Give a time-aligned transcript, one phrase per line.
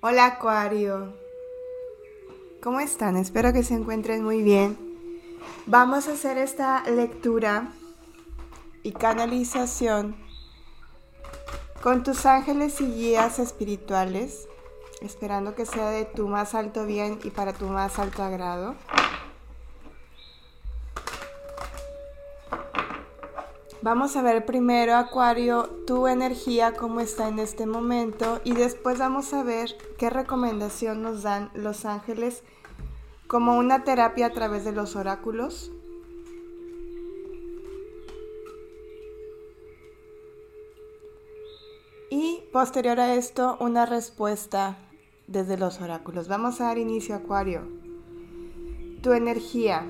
[0.00, 1.12] Hola Acuario,
[2.62, 3.16] ¿cómo están?
[3.16, 4.78] Espero que se encuentren muy bien.
[5.66, 7.72] Vamos a hacer esta lectura
[8.84, 10.14] y canalización
[11.82, 14.46] con tus ángeles y guías espirituales,
[15.00, 18.76] esperando que sea de tu más alto bien y para tu más alto agrado.
[23.80, 29.32] Vamos a ver primero, Acuario, tu energía, cómo está en este momento y después vamos
[29.32, 32.42] a ver qué recomendación nos dan los ángeles
[33.28, 35.70] como una terapia a través de los oráculos.
[42.10, 44.78] Y posterior a esto, una respuesta
[45.28, 46.26] desde los oráculos.
[46.26, 47.62] Vamos a dar inicio, Acuario.
[49.02, 49.86] Tu energía.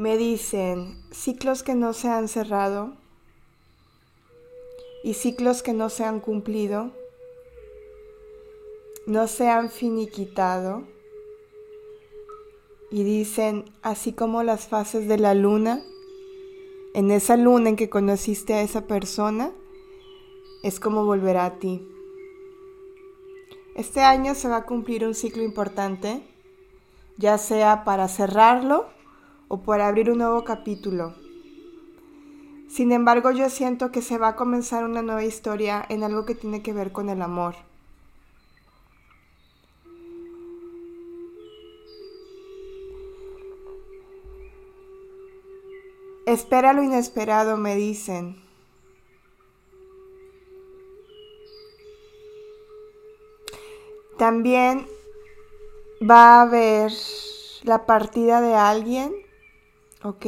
[0.00, 2.94] Me dicen ciclos que no se han cerrado
[5.04, 6.90] y ciclos que no se han cumplido,
[9.04, 10.84] no se han finiquitado.
[12.90, 15.82] Y dicen, así como las fases de la luna,
[16.94, 19.52] en esa luna en que conociste a esa persona,
[20.62, 21.86] es como volverá a ti.
[23.74, 26.22] Este año se va a cumplir un ciclo importante,
[27.18, 28.98] ya sea para cerrarlo
[29.52, 31.12] o por abrir un nuevo capítulo.
[32.68, 36.36] Sin embargo, yo siento que se va a comenzar una nueva historia en algo que
[36.36, 37.56] tiene que ver con el amor.
[46.26, 48.40] Espera lo inesperado, me dicen.
[54.16, 54.86] También
[56.08, 56.92] va a haber
[57.64, 59.12] la partida de alguien
[60.02, 60.26] ¿ok?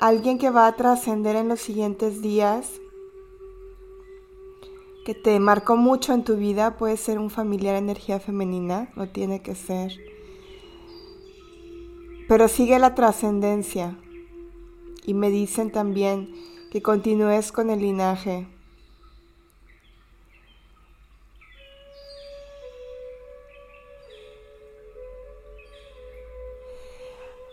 [0.00, 2.80] Alguien que va a trascender en los siguientes días,
[5.04, 9.42] que te marcó mucho en tu vida, puede ser un familiar energía femenina, no tiene
[9.42, 9.92] que ser.
[12.26, 13.98] Pero sigue la trascendencia.
[15.04, 16.34] Y me dicen también
[16.70, 18.48] que continúes con el linaje.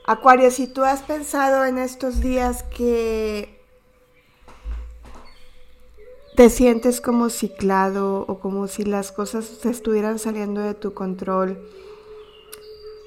[0.06, 3.62] Acuario, si tú has pensado en estos días que
[6.35, 11.59] te sientes como ciclado o como si las cosas se estuvieran saliendo de tu control,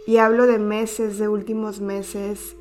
[0.07, 2.55] y hablo de meses, de últimos meses,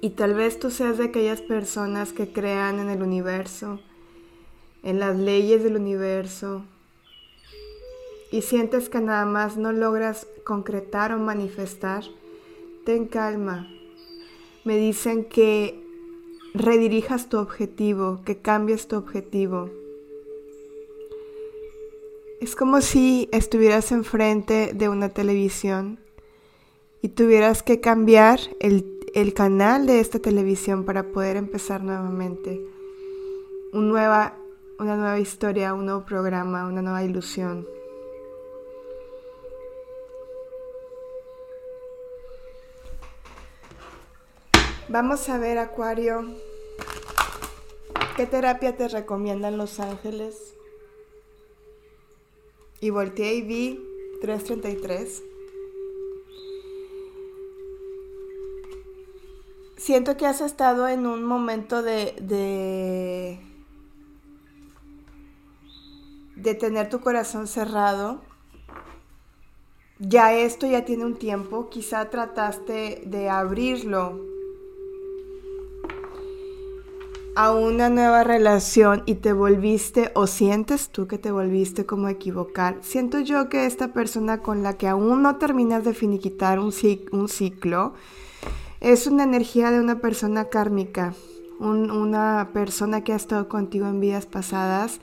[0.00, 3.78] y tal vez tú seas de aquellas personas que crean en el universo,
[4.82, 6.64] en las leyes del universo,
[8.32, 12.02] y sientes que nada más no logras concretar o manifestar,
[12.86, 13.68] ten calma.
[14.64, 15.84] Me dicen que
[16.54, 19.70] redirijas tu objetivo, que cambies tu objetivo.
[22.40, 25.98] Es como si estuvieras enfrente de una televisión
[27.02, 28.84] y tuvieras que cambiar el,
[29.34, 32.60] canal de esta televisión para poder empezar nuevamente.
[33.72, 34.36] nueva,
[34.78, 37.66] una nueva historia, un nuevo programa, una nueva ilusión.
[44.88, 46.24] Vamos a ver, Acuario,
[48.16, 50.54] ¿qué terapia te recomiendan los ángeles?
[52.80, 53.84] Y volteé y vi
[54.20, 55.24] 333.
[59.76, 63.40] Siento que has estado en un momento de, de,
[66.36, 68.22] de tener tu corazón cerrado.
[69.98, 74.35] Ya esto ya tiene un tiempo, quizá trataste de abrirlo
[77.36, 82.78] a una nueva relación y te volviste o sientes tú que te volviste como equivocar,
[82.80, 87.92] siento yo que esta persona con la que aún no terminas de finiquitar un ciclo
[88.80, 91.12] es una energía de una persona kármica,
[91.60, 95.00] una persona que ha estado contigo en vidas pasadas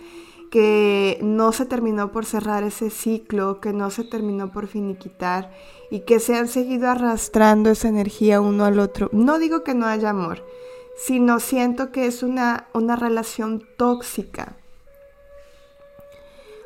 [0.50, 5.52] que no se terminó por cerrar ese ciclo, que no se terminó por finiquitar
[5.90, 9.10] y que se han seguido arrastrando esa energía uno al otro.
[9.14, 10.46] No digo que no haya amor,
[10.96, 14.58] sino siento que es una, una relación tóxica.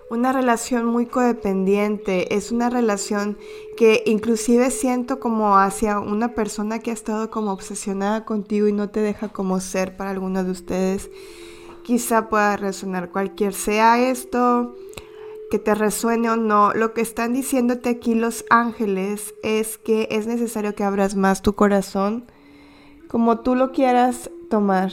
[0.09, 3.38] Una relación muy codependiente, es una relación
[3.75, 8.89] que inclusive siento como hacia una persona que ha estado como obsesionada contigo y no
[8.89, 11.09] te deja como ser para alguno de ustedes.
[11.83, 14.75] Quizá pueda resonar cualquier sea esto,
[15.50, 20.27] que te resuene o no, lo que están diciéndote aquí los ángeles es que es
[20.27, 22.25] necesario que abras más tu corazón,
[23.07, 24.92] como tú lo quieras tomar.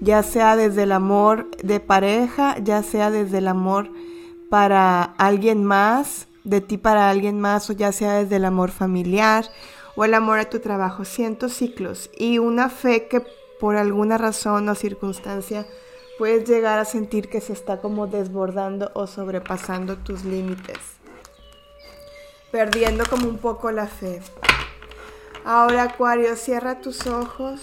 [0.00, 3.88] ya sea desde el amor de pareja, ya sea desde el amor
[4.50, 9.44] para alguien más, de ti para alguien más, o ya sea desde el amor familiar
[9.94, 11.04] o el amor a tu trabajo.
[11.04, 13.22] Siento ciclos y una fe que
[13.60, 15.66] por alguna razón o circunstancia
[16.18, 20.78] puedes llegar a sentir que se está como desbordando o sobrepasando tus límites,
[22.50, 24.20] perdiendo como un poco la fe.
[25.44, 27.62] Ahora Acuario, cierra tus ojos,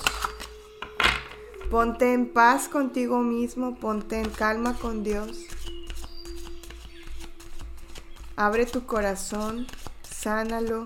[1.71, 5.45] ponte en paz contigo mismo, ponte en calma con Dios.
[8.35, 9.65] Abre tu corazón,
[10.01, 10.85] sánalo.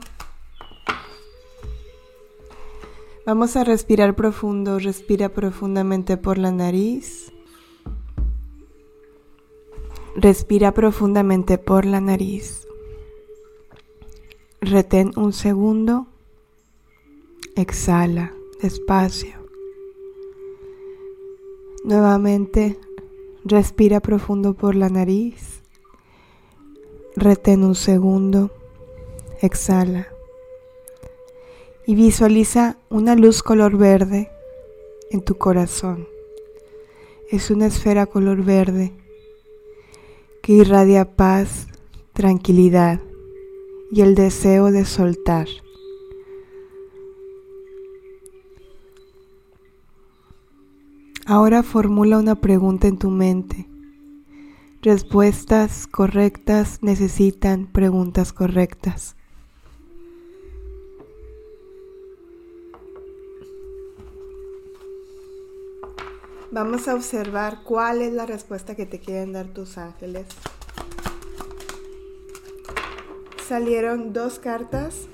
[3.25, 7.31] Vamos a respirar profundo, respira profundamente por la nariz.
[10.16, 12.68] Respira profundamente por la nariz.
[14.62, 16.12] Retén un segundo.
[17.55, 18.33] Exhala
[18.63, 19.35] despacio.
[21.83, 22.79] Nuevamente,
[23.45, 25.61] respira profundo por la nariz.
[27.15, 28.50] Retén un segundo.
[29.39, 30.07] Exhala.
[31.85, 34.31] Y visualiza una luz color verde
[35.11, 36.07] en tu corazón.
[37.29, 38.94] Es una esfera color verde
[40.41, 41.67] que irradia paz,
[42.13, 42.99] tranquilidad
[43.91, 45.47] y el deseo de soltar.
[51.25, 53.65] Ahora formula una pregunta en tu mente.
[54.81, 59.15] Respuestas correctas necesitan preguntas correctas.
[66.51, 70.27] Vamos a observar cuál es la respuesta que te quieren dar tus ángeles.
[73.47, 75.07] Salieron dos cartas.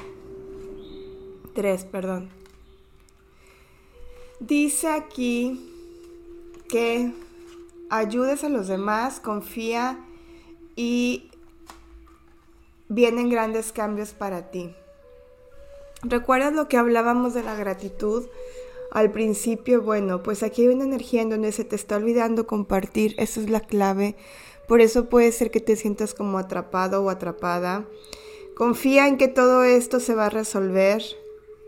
[1.53, 2.29] Tres, perdón.
[4.39, 5.68] Dice aquí
[6.69, 7.11] que
[7.89, 9.99] ayudes a los demás, confía
[10.75, 11.29] y
[12.87, 14.73] vienen grandes cambios para ti.
[16.03, 18.25] ¿Recuerdas lo que hablábamos de la gratitud?
[18.91, 23.15] al principio, bueno, pues aquí hay una energía en donde se te está olvidando compartir,
[23.17, 24.15] esa es la clave.
[24.67, 27.85] Por eso puede ser que te sientas como atrapado o atrapada.
[28.55, 31.03] Confía en que todo esto se va a resolver.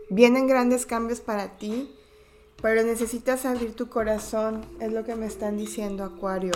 [0.08, 1.94] Vienen grandes cambios para ti,
[2.62, 6.52] pero necesitas abrir tu corazón, es lo que me están diciendo Acuario.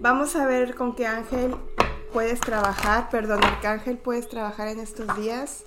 [0.00, 1.56] Vamos a ver con qué ángel
[2.12, 5.64] puedes trabajar, perdón, arcángel puedes trabajar en estos días.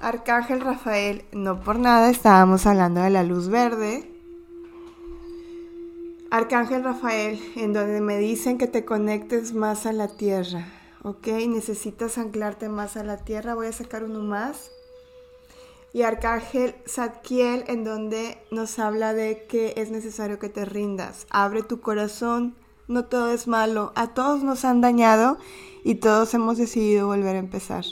[0.00, 4.12] Arcángel Rafael, no por nada estábamos hablando de la luz verde.
[6.30, 10.66] Arcángel Rafael, en donde me dicen que te conectes más a la tierra,
[11.02, 11.26] ¿ok?
[11.48, 14.70] Necesitas anclarte más a la tierra, voy a sacar uno más.
[15.96, 21.26] Y Arcángel Zadkiel, en donde nos habla de que es necesario que te rindas.
[21.30, 22.54] Abre tu corazón,
[22.86, 25.38] no todo es malo, a todos nos han dañado
[25.84, 27.86] y todos hemos decidido volver a empezar.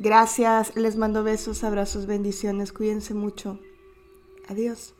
[0.00, 3.58] Gracias, les mando besos, abrazos, bendiciones, cuídense mucho.
[4.46, 4.92] Adiós.